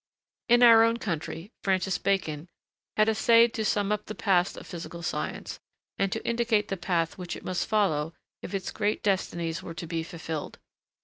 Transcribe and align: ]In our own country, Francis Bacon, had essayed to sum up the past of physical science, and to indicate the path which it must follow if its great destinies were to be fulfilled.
]In 0.49 0.63
our 0.63 0.83
own 0.83 0.97
country, 0.97 1.51
Francis 1.61 1.99
Bacon, 1.99 2.49
had 2.97 3.07
essayed 3.07 3.53
to 3.53 3.63
sum 3.63 3.91
up 3.91 4.07
the 4.07 4.15
past 4.15 4.57
of 4.57 4.65
physical 4.65 5.03
science, 5.03 5.59
and 5.99 6.11
to 6.11 6.25
indicate 6.27 6.69
the 6.69 6.75
path 6.75 7.19
which 7.19 7.35
it 7.35 7.45
must 7.45 7.67
follow 7.67 8.15
if 8.41 8.55
its 8.55 8.71
great 8.71 9.03
destinies 9.03 9.61
were 9.61 9.75
to 9.75 9.85
be 9.85 10.01
fulfilled. 10.01 10.57